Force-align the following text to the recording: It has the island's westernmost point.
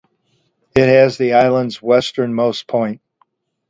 It 0.75 0.87
has 0.87 1.19
the 1.19 1.33
island's 1.33 1.79
westernmost 1.79 2.65
point. 2.65 3.01